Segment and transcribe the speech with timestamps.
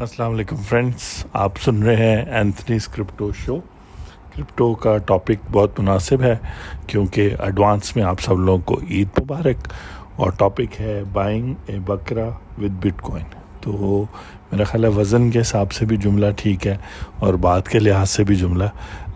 [0.00, 3.56] السلام علیکم فرینڈس آپ سن رہے ہیں اینتھنیز کرپٹو شو
[4.36, 6.36] کرپٹو کا ٹاپک بہت مناسب ہے
[6.86, 9.68] کیونکہ ایڈوانس میں آپ سب لوگوں کو عید مبارک۔
[10.16, 12.28] اور ٹاپک ہے بائنگ اے بکرا
[12.58, 13.24] ود بٹ کوائن
[13.60, 14.04] تو
[14.52, 16.76] میرا خیال ہے وزن کے حساب سے بھی جملہ ٹھیک ہے
[17.18, 18.64] اور بات کے لحاظ سے بھی جملہ۔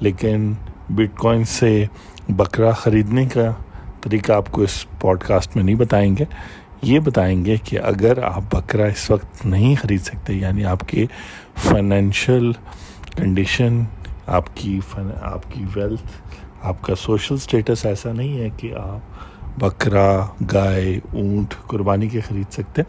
[0.01, 0.53] لیکن
[0.89, 1.85] بٹ کوائن سے
[2.29, 3.51] بکرا خریدنے کا
[4.01, 6.25] طریقہ آپ کو اس پوڈ کاسٹ میں نہیں بتائیں گے۔
[6.83, 11.07] یہ بتائیں گے کہ اگر آپ بکرا اس وقت نہیں خرید سکتے یعنی آپ کی
[11.63, 12.53] فائنینشیل
[13.17, 13.83] کنڈیشن،
[14.27, 14.79] آپ کی
[15.23, 16.33] آپ کی ویلتھ،
[16.63, 22.53] آپ کا سوشل سٹیٹس ایسا نہیں ہے کہ آپ بکرا، گائے، اونٹ قربانی کے خرید
[22.53, 22.83] سکتے،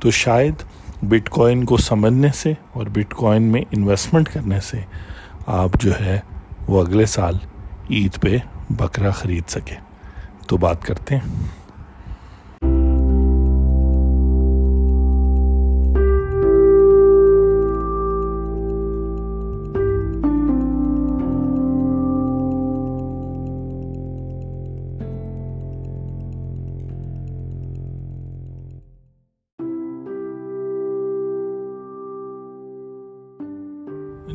[0.00, 0.62] تو شاید
[1.02, 4.80] بٹ کوائن کو سمجھنے سے اور بٹ کوائن میں انویسٹمنٹ کرنے سے
[5.46, 6.20] آپ جو ہے
[6.68, 7.38] وہ اگلے سال
[7.90, 8.38] عید پہ
[8.70, 9.76] بکرا خرید سکے
[10.46, 11.46] تو بات کرتے ہیں۔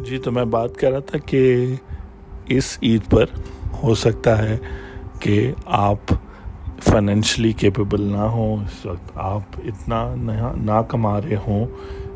[0.06, 1.42] جی تو میں بات کر رہا تھا کہ
[2.48, 3.26] اس عید پر
[3.84, 4.58] ہو سکتا ہے
[5.20, 6.14] کہ آپ
[6.84, 10.04] فائنینشلی کیپیبل نہ ہوں، اس وقت آپ اتنا
[10.56, 11.66] نہ کما رہے ہوں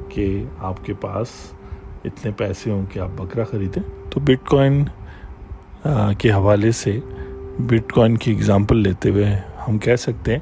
[0.10, 1.28] کہ آپ کے پاس
[2.06, 4.84] اتنے پیسے ہوں کہ آپ بکرا خریدیں۔ تو بٹ کوائن
[6.18, 7.00] کے حوالے سے
[7.60, 9.36] بٹ کوائن کی اگزامپل لیتے ہوئے
[9.68, 10.40] ہم کہہ سکتے ہیں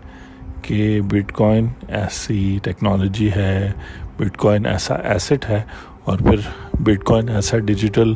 [0.62, 3.72] کہ بٹ کوائن ایسی ٹیکنالوجی ہے
[4.18, 5.62] بٹ کوائن ایسا ایسٹ ہے
[6.04, 6.36] اور پھر
[6.80, 8.14] بٹ کوائن ایسا ڈیجیٹل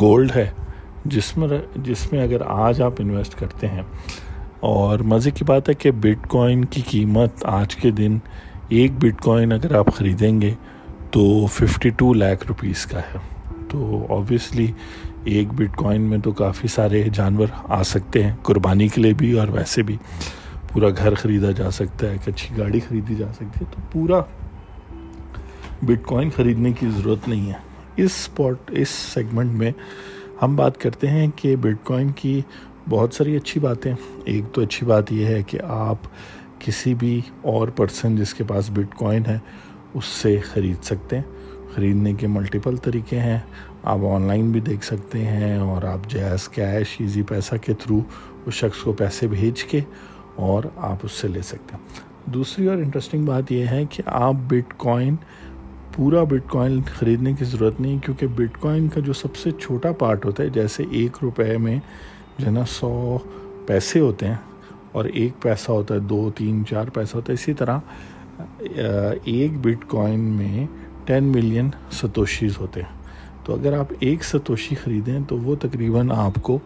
[0.00, 0.50] گولڈ ہے
[1.04, 3.82] جس میں جس میں اگر آج آپ انویسٹ کرتے ہیں
[4.60, 8.18] اور مزے کی بات ہے کہ بٹ کوائن کی قیمت آج کے دن
[8.68, 10.54] ایک بٹ کوائن اگر آپ خریدیں گے
[11.10, 13.18] تو ففٹی ٹو لاکھ روپیز کا ہے۔
[13.68, 14.72] تو آبویسلی
[15.24, 19.32] ایک بٹ کوائن میں تو کافی سارے جانور آ سکتے ہیں، قربانی کے لیے بھی
[19.32, 19.96] اور ویسے بھی۔
[20.72, 24.22] پورا گھر خریدا جا سکتا ہے، ایک اچھی گاڑی خریدی جا سکتی ہے، تو پورا
[25.82, 27.56] بٹ کوائن خریدنے کی ضرورت نہیں ہے۔
[27.96, 29.72] اس اسپاٹ اس سیگمنٹ میں
[30.42, 32.40] ہم بات کرتے ہیں کہ بٹ کوائن کی
[32.88, 33.94] بہت ساری اچھی باتیں۔
[34.24, 35.96] ایک تو اچھی بات یہ ہے کہ آپ
[36.58, 39.38] کسی بھی اور پرسن جس کے پاس بٹ کوائن ہے،
[39.94, 41.22] اس سے خرید سکتے ہیں۔
[41.74, 43.38] خریدنے کے ملٹیپل طریقے ہیں۔
[43.82, 48.00] آپ آن لائن بھی دیکھ سکتے ہیں اور آپ جیز کیش ایزی پیسہ کے تھرو
[48.46, 49.80] اس شخص کو پیسے بھیج کے
[50.34, 54.34] اور آپ اس سے لے سکتے ہیں۔ دوسری اور انٹرسٹنگ بات یہ ہے کہ آپ
[54.34, 55.16] بٹ کوائن
[55.94, 59.92] پورا بٹ کوائن خریدنے کی ضرورت نہیں، کیونکہ بٹ کوائن کا جو سب سے چھوٹا
[59.98, 61.78] پارٹ ہوتا ہے، جیسے ایک روپے میں
[62.38, 63.18] جو ہے نا سو
[63.66, 64.36] پیسے ہوتے ہیں،
[64.92, 67.78] اور ایک پیسہ ہوتا ہے، دو، تین، چار پیسہ ہوتا ہے، اسی طرح
[69.24, 70.66] ایک بٹ کوائن میں
[71.04, 73.00] ٹین ملین ستوشیز ہوتے ہیں۔
[73.44, 76.58] تو اگر آپ ایک ستوشی خریدیں تو وہ تقریباً آپ کو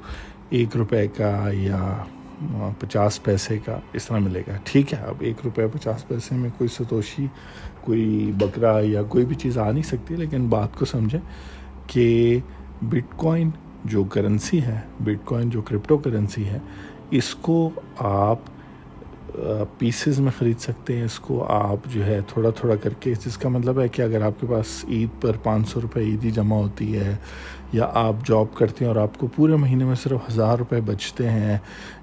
[0.50, 1.80] ایک روپے کا یا
[2.78, 6.50] پچاس پیسے کا اس طرح ملے گا۔ ٹھیک ہے، اب ایک روپے پچاس پیسے میں
[6.58, 7.26] کوئی ستوشی
[7.80, 11.20] کوئی بکرا یا کوئی بھی چیز آ نہیں سکتی، لیکن بات کو سمجھیں
[11.86, 12.38] کہ
[12.82, 13.50] بٹ کوائن
[13.84, 16.58] جو کرنسی ہے بٹ کوائن جو کرپٹو کرنسی ہے،
[17.10, 18.54] اس کو آپ
[19.78, 23.36] پیسز میں خرید سکتے ہیں۔ اس کو آپ جو ہے تھوڑا تھوڑا کر کے جس
[23.38, 26.56] کا مطلب ہے کہ اگر آپ کے پاس عید پر پانچ سو روپے عیدی جمع
[26.56, 27.14] ہوتی ہے
[27.72, 31.30] یا آپ جاب کرتے ہیں اور آپ کو پورے مہینے میں صرف ہزار روپے بچتے
[31.30, 31.58] ہیں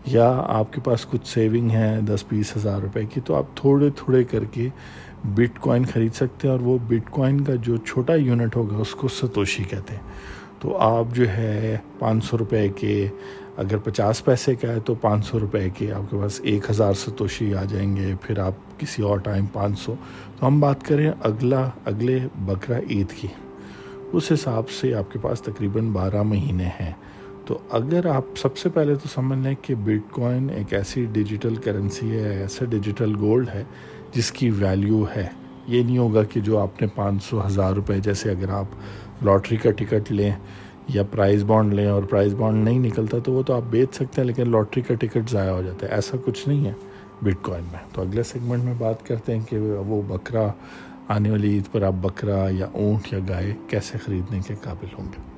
[0.05, 3.89] یا آپ کے پاس کچھ سیونگ ہے دس بیس ہزار روپے کی، تو آپ تھوڑے
[3.95, 4.69] تھوڑے کر کے
[5.23, 8.91] بٹ کوائن خرید سکتے ہیں اور وہ بٹ کوائن کا جو چھوٹا یونٹ ہوگا اس
[8.91, 10.01] کو ستوشی کہتے ہیں۔
[10.59, 13.07] تو آپ جو ہے پانچ سو روپے کے،
[13.57, 16.93] اگر پچاس پیسے کا ہے تو پانچ سو روپے کے آپ کے پاس ایک ہزار
[16.93, 19.93] ستوشی آ جائیں گے، پھر آپ کسی اور ٹائم پانچ سو۔
[20.39, 23.27] تو ہم بات کریں اگلا، اگلے بکرا عید کی۔
[24.13, 26.91] اس حساب سے آپ کے پاس تقریباً بارہ مہینے ہیں۔
[27.45, 31.55] تو اگر آپ سب سے پہلے تو سمجھ لیں کہ بٹ کوائن ایک ایسی ڈیجیٹل
[31.55, 33.63] کرنسی ہے، ایسا ڈیجیٹل گولڈ ہے،
[34.13, 35.27] جس کی ویلیو ہے۔
[35.67, 38.65] یہ نہیں ہوگا کہ جو آپ نے پانچ سو، ہزار روپے جیسے اگر آپ
[39.23, 40.31] لاٹری کا ٹکٹ لیں
[40.87, 44.21] یا پرائز بانڈ لیں اور پرائز بانڈ نہیں نکلتا تو وہ تو آپ بیچ سکتے
[44.21, 46.73] ہیں، لیکن لاٹری کا ٹکٹ ضائع ہو جاتا ہے۔ ایسا کچھ نہیں ہے
[47.21, 50.47] بٹ کوائن میں۔ تو اگلے سیگمنٹ میں بات کرتے ہیں کہ وہ بکرا
[51.07, 55.05] آنے والی عید پر آپ بکرا یا اونٹ یا گائے کیسے خریدنے کے قابل ہوں
[55.05, 55.32] گے؟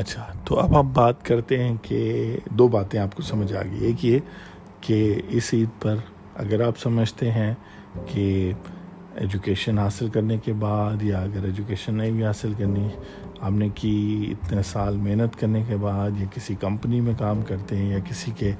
[0.00, 3.84] اچھا تو اب ہم بات کرتے ہیں کہ دو باتیں آپ کو سمجھ آ گئی۔
[3.86, 4.18] ایک یہ
[4.80, 5.96] کہ اس عید پر
[6.34, 7.52] اگر آپ سمجھتے ہیں
[8.06, 8.52] کہ
[9.14, 12.88] ایجوکیشن حاصل کرنے کے بعد یا اگر ایجوکیشن نہیں بھی حاصل کرنی،
[13.40, 13.94] آپ نے کی
[14.30, 18.30] اتنے سال محنت کرنے کے بعد یا کسی کمپنی میں کام کرتے ہیں یا کسی
[18.36, 18.52] کے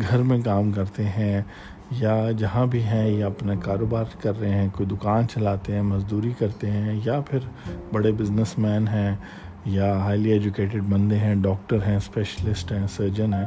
[0.00, 1.42] گھر میں کام کرتے ہیں
[1.90, 6.32] یا جہاں بھی ہیں، یا اپنا کاروبار کر رہے ہیں، کوئی دکان چلاتے ہیں، مزدوری
[6.38, 7.48] کرتے ہیں یا پھر
[7.92, 9.14] بڑے بزنس مین ہیں
[9.64, 13.46] یا ہائیلی ایجوکیٹڈ بندے ہیں ڈاکٹر ہیں اسپیشلسٹ ہیں سرجن ہیں۔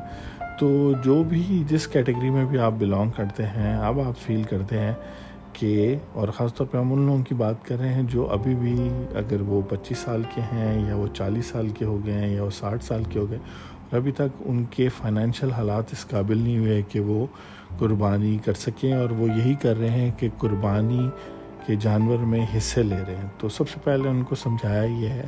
[0.60, 4.80] تو جو بھی جس کیٹیگری میں بھی آپ بلانگ کرتے ہیں، اب آپ فیل کرتے
[4.80, 4.94] ہیں
[5.54, 8.56] کہ اور خاص طور پہ ہم ان لوگوں کی بات کر رہے ہیں جو ابھی
[8.56, 12.30] بھی اگر وہ پچیس سال کے ہیں یا وہ چالیس سال کے ہو گئے ہیں
[12.30, 16.06] یا وہ ساٹھ سال کے ہو گئے، اور ابھی تک ان کے فائنینشیل حالات اس
[16.08, 17.26] قابل نہیں ہوئے کہ وہ
[17.80, 21.10] قربانی کر سکیں۔ اور وہ یہی کر رہے ہیں کہ قربانی
[21.66, 25.10] کے جانور میں حصے لے رہے ہیں۔ تو سب سے پہلے ان کو سمجھایا یہ
[25.10, 25.28] ہے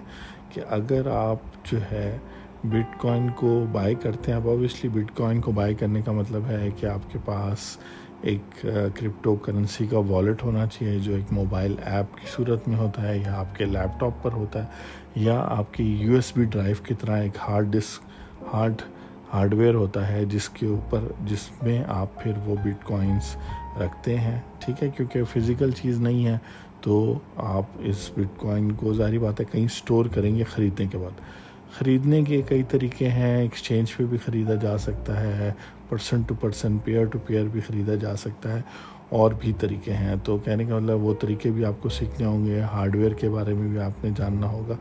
[0.49, 1.37] کہ اگر آپ
[1.71, 2.17] جو ہے
[2.63, 6.49] بٹ کوائن کو بائی کرتے ہیں، اب اوبیسلی بٹ کوائن کو بائی کرنے کا مطلب
[6.49, 7.77] ہے کہ آپ کے پاس
[8.21, 8.61] ایک
[8.95, 13.17] کرپٹو کرنسی کا والیٹ ہونا چاہیے جو ایک موبائل ایپ کی صورت میں ہوتا ہے
[13.17, 16.75] یا آپ کے لیپ ٹاپ پر ہوتا ہے یا آپ کی یو ایس بی ڈرائیو
[16.83, 18.81] کی طرح ایک hard disk hard
[19.33, 23.35] hardware ہوتا ہے جس کے اوپر، جس میں آپ پھر وہ بٹ کوائنس
[23.81, 26.37] رکھتے ہیں، ٹھیک ہے؟ کیونکہ فزیکل چیز نہیں ہے
[26.85, 26.97] تو
[27.35, 31.21] آپ اس بٹ کوائن کو ظاہری بات ہے کہیں سٹور کریں گے خریدنے کے بعد۔
[31.77, 35.51] خریدنے کے کئی طریقے ہیں ایکسچینج پہ بھی خریدا جا سکتا ہے
[35.89, 38.61] person to person peer to peer بھی خریدا جا سکتا ہے،
[39.09, 42.45] اور بھی طریقے ہیں۔ تو کہنے کا مطلب وہ طریقے بھی آپ کو سیکھنے ہوں
[42.45, 44.75] گے ہارڈ ویئر کے بارے میں بھی آپ نے جاننا ہوگا۔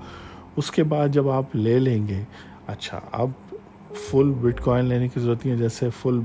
[0.57, 2.23] اس کے بعد جب آپ لے لیں گے
[2.67, 3.31] اچھا اب
[4.01, 6.21] فل بٹ کوائن لینے کی ضرورت نہیں ہے، جیسے فل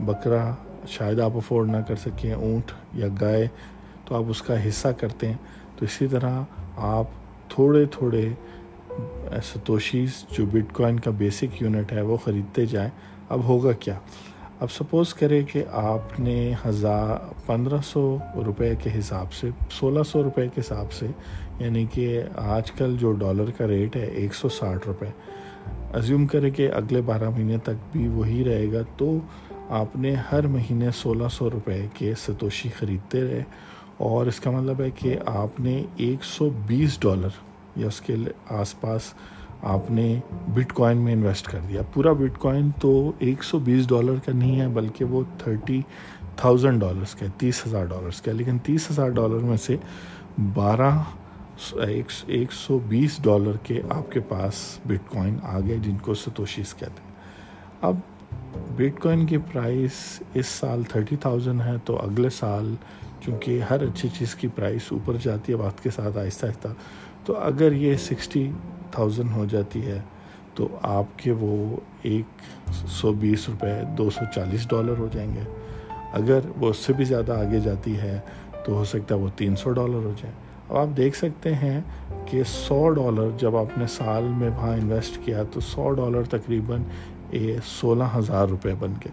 [0.00, 0.54] بکرا
[0.88, 3.46] شاید آپ افورڈ نہ کر سکیں، اونٹ یا گائے۔
[4.10, 5.36] تو آپ اس کا حصہ کرتے ہیں۔
[5.76, 6.42] تو اسی طرح
[6.76, 7.04] آپ
[7.48, 8.28] تھوڑے تھوڑے
[9.44, 12.90] ستوشیز جو بٹ کوائن کا بیسک یونٹ ہے وہ خریدتے جائیں۔
[13.28, 13.98] اب ہوگا کیا؟
[14.60, 17.16] اب سپوز کرے کہ آپ نے ہزار
[17.46, 21.06] پندرہ سو روپے کے حساب سے، سولہ سو روپے کے حساب سے
[21.58, 25.06] یعنی کہ آج کل جو ڈالر کا ریٹ ہے ایک سو ساٹھ روپے۔
[25.94, 29.18] ازیوم کرے کہ اگلے بارہ مہینے تک بھی وہی رہے گا۔ تو
[29.68, 33.42] آپ نے ہر مہینے سولہ سو روپے کے ستوشی خریدتے رہے۔
[34.00, 37.28] اور اس کا مطلب ہے کہ آپ نے ایک سو بیس ڈالر
[37.76, 38.16] یا اس کے
[38.50, 39.02] آس پاس
[39.62, 40.20] آپ نے
[40.54, 44.32] بٹ کوائن میں انویسٹ کر دیا۔ پورا بٹ کوائن تو ایک سو بیس ڈالر کا
[44.32, 45.82] نہیں ہے، بلکہ وہ تھرٹی
[46.36, 49.76] تھاؤزنڈ ڈالرس کا ہے، تیس ہزار ڈالرس کا ہے۔ لیکن تیس ہزار ڈالر میں سے
[50.54, 50.90] بارہ
[52.26, 56.74] ایک سو بیس ڈالر کے آپ کے پاس بٹ کوائن آ گئے جن کو ستوشیز
[56.74, 57.10] کہتے ہیں۔
[57.80, 57.96] اب
[58.76, 62.74] بٹ کوائن کی پرائس اس سال تھرٹی تھاؤزنڈ ہے، تو اگلے سال
[63.30, 66.68] چونکہ ہر اچھی چیز کی پرائس اوپر جاتی ہے، وقت کے ساتھ آہستہ آہستہ۔
[67.24, 68.50] تو اگر یہ سکسٹی
[68.90, 70.00] تھاؤزنڈ ہو جاتی ہے،
[70.54, 72.24] تو آپ کے وہ ایک
[72.86, 75.40] سو بیس روپے، دو سو چالیس ڈالر ہو جائیں گے۔
[76.12, 78.20] اگر وہ اس سے بھی زیادہ آگے جاتی ہے،
[78.64, 80.34] تو ہو سکتا ہے وہ تین سو ڈالر ہو جائے
[80.68, 81.80] اب آپ دیکھ سکتے ہیں
[82.26, 86.82] کہ سو ڈالر جب آپ نے سال میں وہاں انویسٹ کیا، تو سو ڈالر تقریباً
[87.64, 89.12] سولہ ہزار روپے بن گئے۔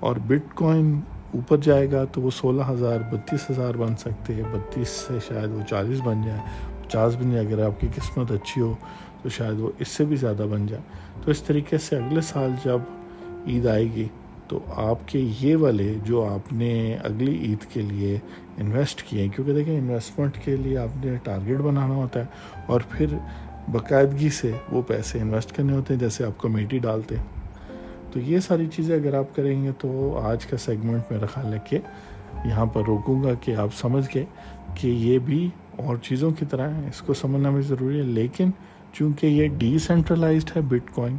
[0.00, 1.00] اور بٹ کوائن
[1.34, 5.50] اوپر جائے گا تو وہ سولہ ہزار، بتیس ہزار بن سکتے ہیں۔ بتیس سے شاید
[5.50, 6.40] وہ چالیس بن جائے۔
[6.82, 8.74] پچاس بن جائے اگر آپ کی قسمت اچھی ہو
[9.22, 10.82] تو شاید وہ اس سے بھی زیادہ بن جائے۔
[11.22, 12.78] تو اس طریقے سے اگلے سال جب
[13.46, 14.08] عید آئے گی
[14.48, 18.18] تو آپ کے یہ والے جو آپ نے اگلی عید کے لیے
[18.58, 22.24] انویسٹ کیے ہیں، کیونکہ دیکھیں انویسٹمنٹ کے لیے آپ نے ٹارگیٹ بنانا ہوتا ہے
[22.66, 23.06] اور پھر
[23.72, 27.43] باقاعدگی سے وہ پیسے انویسٹ کرنے ہوتے ہیں، جیسے آپ کمیٹی ڈالتے ہیں۔
[28.14, 31.58] تو یہ ساری چیزیں اگر آپ کریں گے تو آج کا سیگمنٹ میرا خیال ہے
[31.68, 31.78] کہ
[32.44, 34.24] یہاں پر روکوں گا کہ آپ سمجھ گئے
[34.74, 38.50] کہ یہ بھی اور چیزوں کی طرح ہے اس کو سمجھنا بھی ضروری ہے۔ لیکن
[38.92, 41.16] چونکہ یہ ڈی سینٹرلائزڈ ہے بٹ کوائن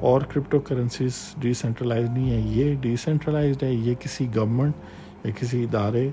[0.00, 5.32] اور کرپٹو کرنسیز ڈی سینٹرلائز نہیں ہے یہ ڈی سینٹرلائزڈ ہے، یہ کسی گورنمنٹ یا
[5.38, 6.08] کسی ادارے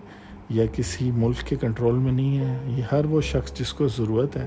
[0.49, 4.37] یا کسی ملک کے کنٹرول میں نہیں ہے یہ ہر وہ شخص جس کو ضرورت
[4.37, 4.45] ہے،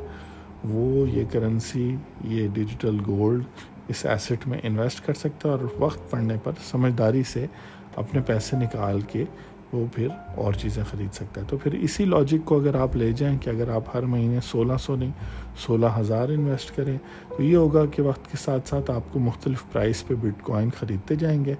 [0.65, 3.43] وہ یہ کرنسی یہ ڈیجیٹل گولڈ
[3.89, 7.47] اس ایسٹ میں انویسٹ کر سکتا ہے اور وقت پڑنے پر سمجھداری سے
[7.97, 9.25] اپنے پیسے نکال کے
[9.73, 13.13] وہ پھر اور چیزیں خرید سکتا ہے۔ تو پھر اسی لاجک کو اگر آپ لے
[13.13, 15.11] جائیں کہ اگر آپ ہر مہینے سولہ سو نہیں،
[15.59, 16.99] سولہ ہزار انویسٹ کریں،
[17.37, 20.71] تو یہ ہوگا کہ وقت کے ساتھ ساتھ آپ کو مختلف پرائس پہ بٹ کوائن
[20.79, 21.55] خریدتے جائیں گے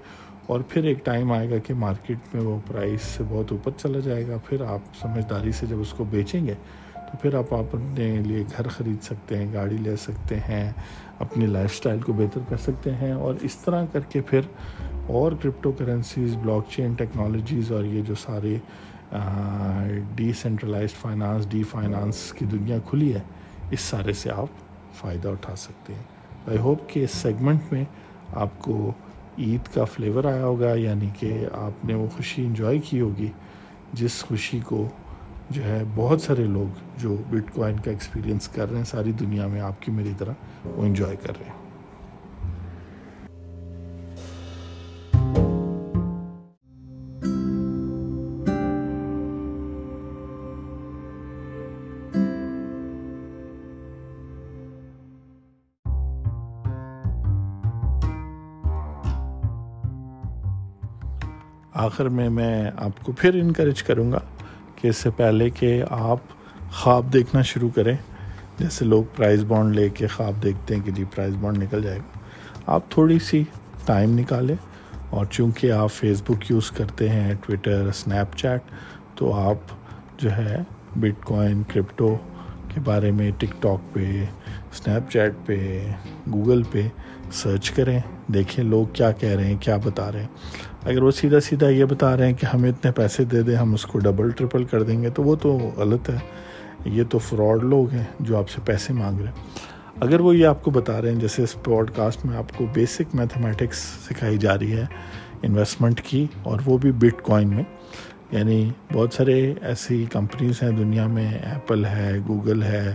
[0.45, 3.99] اور پھر ایک ٹائم آئے گا کہ مارکیٹ میں وہ پرائس سے بہت اوپر چلا
[3.99, 6.53] جائے گا۔ پھر آپ سمجھداری سے جب اس کو بیچیں گے،
[6.93, 10.71] تو پھر آپ اپنے لیے گھر خرید سکتے ہیں، گاڑی لے سکتے ہیں
[11.23, 14.41] اپنی لائف سٹائل کو بہتر کر سکتے ہیں اور اس طرح کر کے پھر
[15.09, 18.57] اور crypto currencies blockchain technologies اور یہ جو سارے
[20.15, 23.19] D centralised finance D finance کی دنیا کھلی ہے،
[23.71, 24.61] اس سارے سے آپ
[24.95, 26.03] فائدہ اٹھا سکتے ہیں۔
[26.47, 27.83] آئی ہوپ کہ اس سیگمنٹ میں
[28.35, 28.91] آپ کو
[29.37, 33.29] عید کا فلیور آیا ہوگا یعنی کہ آپ نے وہ خوشی انجوائے کی ہوگی،
[33.93, 34.87] جس خوشی کو
[35.49, 39.47] جو ہے، بہت سارے لوگ جو بٹ کوائن کا ایکسپیرینس کر رہے ہیں، ساری دنیا
[39.47, 40.33] میں آپ کی میری طرح
[40.65, 41.63] وہ انجوائے کر رہے ہیں۔
[61.73, 64.19] آخر میں میں آپ کو پھر انکریج کروں گا
[64.83, 66.19] کہ اس سے پہلے کہ آپ
[66.71, 67.95] خواب دیکھنا شروع کریں۔
[68.57, 71.97] جیسے لوگ پرائز بانڈ لے کے خواب دیکھتے ہیں کہ جی پرائز بانڈ نکل جائے
[71.97, 72.19] گا۔
[72.65, 73.43] آپ تھوڑی سی
[73.85, 74.55] ٹائم نکالیں
[75.09, 78.61] اور چونکہ آپ فیس بک یوز کرتے ہیں ٹویٹر اسنیپ چیٹ
[79.15, 79.71] تو آپ
[80.17, 80.57] جو ہے
[80.95, 82.15] بٹ کوائن کرپٹو
[82.73, 84.25] کے بارے میں ٹک ٹاک پہ
[84.71, 85.87] اسنیپ چیٹ پہ
[86.33, 86.87] گوگل پہ
[87.31, 90.27] سرچ کریں، دیکھیں لوگ کیا کہہ رہے ہیں، کیا بتا رہے ہیں۔
[90.85, 93.73] اگر وہ سیدھا سیدھا یہ بتا رہے ہیں کہ ہمیں اتنے پیسے دے دیں، ہم
[93.73, 96.17] اس کو ڈبل، ٹرپل کر دیں گے، تو وہ تو غلط ہے۔
[96.85, 99.33] یہ تو فراڈ لوگ ہیں جو آپ سے پیسے مانگ رہے ہیں۔
[99.99, 102.65] اگر وہ یہ آپ کو بتا رہے ہیں، جیسے اس پوڈ کاسٹ میں آپ کو
[102.73, 103.77] بیسک میتھمیٹکس
[104.09, 104.85] سکھائی جا رہی ہے
[105.41, 107.63] انویسٹمنٹ کی، اور وہ بھی بٹ کوائن میں۔
[108.31, 112.93] یعنی بہت سارے ایسی کمپنیز ہیں دنیا میں ایپل ہے گوگل ہے،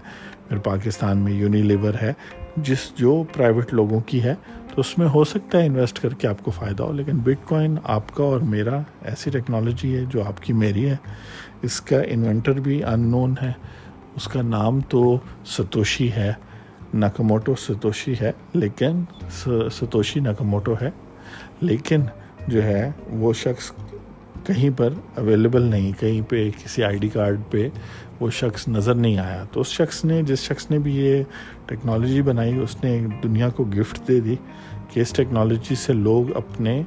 [0.49, 2.12] پھر پاکستان میں یونیلیور ہے،
[2.57, 4.35] جس جو پرائیویٹ لوگوں کی ہے۔
[4.78, 7.49] تو اس میں ہو سکتا ہے انویسٹ کر کے آپ کو فائدہ ہو، لیکن بٹ
[7.49, 10.97] کوائن آپ کا اور میرا ایسی ٹیکنالوجی ہے جو آپ کی میری ہے۔
[11.62, 13.52] اس کا انوینٹر بھی ان نون ہے۔
[14.16, 16.32] اس کا نام تو ستوشی ہے۔
[16.94, 19.04] ناکموٹو ستوشی ہے، لیکن
[19.73, 20.90] ستوشی ناکموٹو ہے۔
[21.61, 22.00] لیکن
[22.49, 23.73] جو ہے وہ شخص
[24.47, 27.68] کہیں پر اویلیبل نہیں، کہیں پہ کسی آئی ڈی کارڈ پہ
[28.21, 31.23] وہ شخص نظر نہیں آیا۔ تو اس شخص نے، جس شخص نے بھی یہ
[31.66, 34.37] ٹیکنالوجی بنائی، اس نے دنیا کو گفٹ دے دی
[34.90, 36.83] کہ اس ٹیکنالوجی سے لوگ اپنے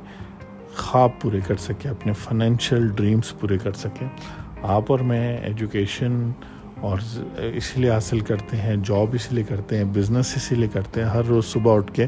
[0.75, 4.07] خواب پورے کر سکیں، اپنے فائنینشیل ڈریمز پورے کر سکیں۔
[4.61, 6.31] آپ اور میں ایجوکیشن
[6.79, 6.97] اور
[7.37, 11.07] اسی لیے حاصل کرتے ہیں جاب اسی لیے کرتے ہیں بزنس اسی لیے کرتے ہیں۔
[11.07, 12.07] ہر روز صبح اٹھ کے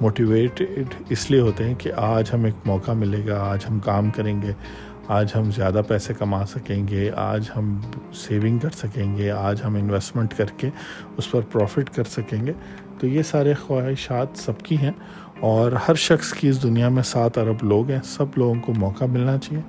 [0.00, 4.10] موٹیویٹڈ اس لیے ہوتے ہیں کہ آج ہم ایک موقع ملے گا، آج ہم کام
[4.10, 4.52] کریں گے،
[5.08, 7.80] آج ہم زیادہ پیسے کما سکیں گے، آج ہم
[8.14, 10.70] سیونگ کر سکیں گے، آج ہم انویسٹمنٹ کر کے
[11.16, 12.52] اس پر پروفٹ کر سکیں گے۔
[12.98, 14.92] تو یہ سارے خواہشات سب کی ہیں
[15.40, 19.04] اور ہر شخص کی اس دنیا میں سات ارب لوگ ہیں، سب لوگوں کو موقع
[19.04, 19.62] ملنا چاہیے۔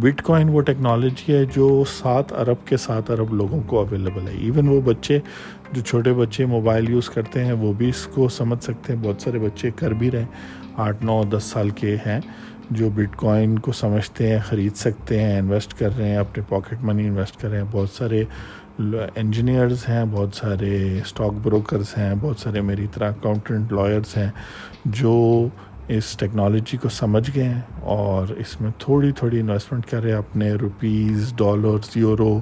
[0.00, 4.32] بٹ کوائن وہ ٹیکنالوجی ہے جو سات ارب کے سات ارب لوگوں کو اویلیبل ہے۔
[4.32, 5.18] ایون وہ بچے
[5.72, 9.22] جو چھوٹے بچے موبائل یوز کرتے ہیں وہ بھی اس کو سمجھ سکتے ہیں۔ بہت
[9.22, 10.24] سارے بچے کر بھی رہے
[10.76, 12.20] آٹھ، نو، دس سال کے ہیں
[12.70, 16.82] جو بٹ کوائن کو سمجھتے ہیں، خرید سکتے ہیں انویسٹ کر رہے ہیں، اپنے پاکٹ
[16.82, 18.24] منی انویسٹ کر رہے ہیں۔ بہت سارے
[19.14, 24.30] انجینئرز ہیں، بہت سارے اسٹاک بروکرز ہیں، بہت سارے میری طرح اکاؤنٹنٹ لائرز ہیں
[24.84, 25.48] جو
[25.88, 30.18] اس ٹیکنالوجی کو سمجھ گئے ہیں اور اس میں تھوڑی تھوڑی انویسٹمنٹ کر رہے ہیں۔
[30.18, 32.40] اپنے روپیز ڈالرز یورو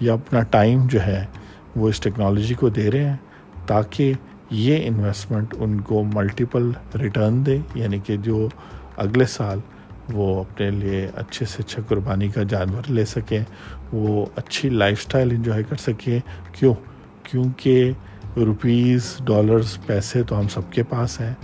[0.00, 1.24] یا اپنا ٹائم جو ہے
[1.76, 3.16] وہ اس ٹیکنالوجی کو دے رہے ہیں
[3.66, 4.12] تاکہ
[4.50, 8.48] یہ انویسٹمنٹ ان کو ملٹیپل ریٹرن دے یعنی کہ جو
[8.96, 9.58] اگلے سال
[10.12, 13.40] وہ اپنے لیے اچھے سے اچھا قربانی کا جانور لے سکیں،
[13.92, 16.20] وہ اچھی لائف سٹائل انجوائے کر سکیں۔
[16.52, 16.74] کیوں؟
[17.22, 17.92] کیونکہ
[18.36, 21.34] روپیز ڈالرز پیسے تو ہم سب کے پاس ہیں،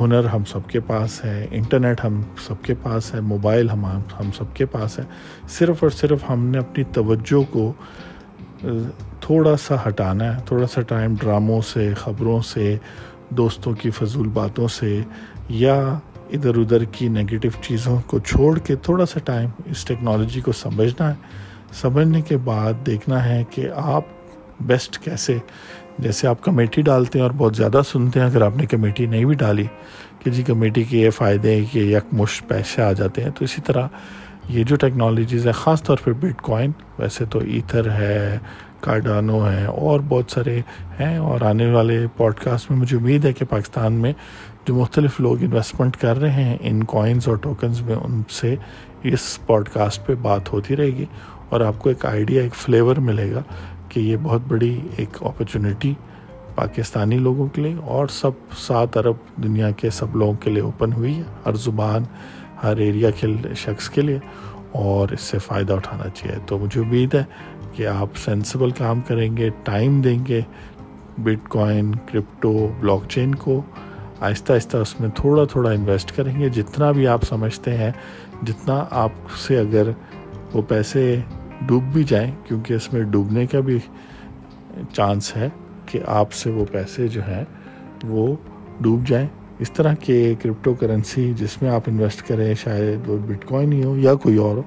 [0.00, 4.30] ہنر ہم سب کے پاس ہے انٹرنیٹ ہم سب کے پاس ہے موبائل ہم ہم
[4.36, 5.04] سب کے پاس ہے۔
[5.48, 7.72] صرف اور صرف ہم نے اپنی توجہ کو
[9.20, 12.76] تھوڑا سا ہٹانا ہے، تھوڑا سا ٹائم ڈراموں سے، خبروں سے،
[13.30, 15.00] دوستوں کی فضول باتوں سے
[15.48, 15.98] یا
[16.32, 21.08] ادھر ادھر کی نگیٹو چیزوں کو چھوڑ کے تھوڑا سا ٹائم اس ٹیکنالوجی کو سمجھنا
[21.08, 21.14] ہے۔
[21.72, 24.02] سمجھنے کے بعد دیکھنا ہے کہ آپ
[24.60, 25.38] بیسٹ کیسے۔
[25.98, 29.24] جیسے آپ کمیٹی ڈالتے ہیں اور بہت زیادہ سنتے ہیں، اگر آپ نے کمیٹی نہیں
[29.24, 29.66] بھی ڈالی
[30.18, 33.44] کہ جی کمیٹی کے یہ فائدے ہیں کہ یک مش پیسے آ جاتے ہیں تو
[33.44, 33.88] اسی طرح
[34.48, 38.38] یہ جو ٹیکنالوجیز ہیں، خاص طور پہ بٹ کوائن ویسے تو ایتھر ہے
[38.80, 40.60] کارڈانو ہے، اور بہت سارے
[41.00, 44.12] ہیں۔ اور آنے والے پوڈ کاسٹ میں مجھے امید ہے کہ پاکستان میں
[44.64, 48.56] جو مختلف لوگ انویسٹمنٹ کر رہے ہیں ان کوائنز اور ٹوکنز میں، ان سے
[49.02, 51.04] اس پوڈ کاسٹ پہ بات ہوتی رہے گی۔
[51.48, 53.42] اور آپ کو ایک آئیڈیا ایک فلیور ملے گا
[53.88, 55.94] کہ یہ بہت بڑی ایک اپرچونیٹی
[56.54, 60.92] پاکستانی لوگوں کے لیے اور سب سات ارب دنیا کے سب لوگوں کے لیے اوپن
[60.92, 62.02] ہوئی ہے۔ ہر زبان
[62.64, 64.18] ہر ایریا کے شخص کے لیے
[64.72, 67.24] اور اس سے فائدہ اٹھانا چاہیے۔ تو مجھے امید ہے
[67.72, 70.40] کہ آپ سینسیبل کام کریں گے ٹائم دیں گے
[71.18, 73.62] bitcoin crypto blockchain کو۔
[74.20, 77.90] آہستہ آہستہ اس میں تھوڑا تھوڑا انویسٹ کریں گے۔ جتنا بھی آپ سمجھتے ہیں،
[78.42, 79.88] جتنا آپ سے اگر
[80.52, 81.20] وہ پیسے
[81.66, 83.78] ڈوب بھی جائیں، کیونکہ اس میں ڈوبنے کا بھی
[84.92, 85.48] چانس ہے
[85.86, 87.44] کہ آپ سے وہ پیسے جو ہیں
[88.04, 88.36] وہ
[88.80, 89.28] ڈوب جائیں۔
[89.58, 93.84] اس طرح کے کرپٹو کرنسی جس میں آپ انویسٹ کریں، شاید وہ بٹ کوائن ہی
[93.84, 94.62] ہو یا کوئی اور ہو،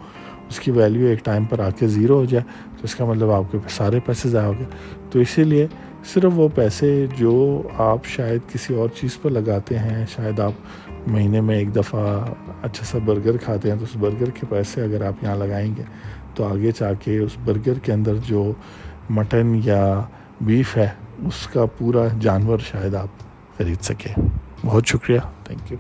[0.49, 2.43] اس کی ویلیو ایک ٹائم پر آ کے زیرو ہو جائے،
[2.77, 4.65] تو اس کا مطلب آپ کے سارے پیسے ضائع ہو گئے۔
[5.11, 5.67] تو اسی لیے
[6.13, 11.41] صرف وہ پیسے جو آپ شاید کسی اور چیز پر لگاتے ہیں، شاید آپ مہینے
[11.41, 12.25] میں ایک دفعہ
[12.61, 15.83] اچھا سا برگر کھاتے ہیں، تو اس برگر کے پیسے اگر آپ یہاں لگائیں گے،
[16.35, 18.51] تو آگے جا کے اس برگر کے اندر جو
[19.09, 20.01] مٹن یا
[20.41, 23.07] بیف ہے، اس کا پورا جانور شاید آپ
[23.57, 24.36] خرید سکیں۔
[24.67, 25.77] بہت شکریہ۔ Thank you